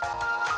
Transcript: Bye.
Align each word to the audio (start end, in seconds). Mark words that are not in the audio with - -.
Bye. 0.00 0.49